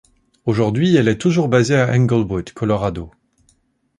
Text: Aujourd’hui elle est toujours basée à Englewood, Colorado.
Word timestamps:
Aujourd’hui 0.45 0.95
elle 0.95 1.07
est 1.09 1.19
toujours 1.19 1.47
basée 1.47 1.75
à 1.75 1.91
Englewood, 1.93 2.53
Colorado. 2.53 3.11